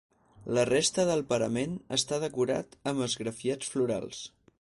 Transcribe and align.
La 0.57 0.61
resta 0.69 1.03
del 1.09 1.19
parament 1.33 1.75
està 1.97 2.19
decorat 2.23 2.75
amb 2.93 3.07
esgrafiats 3.09 3.71
florals. 3.75 4.25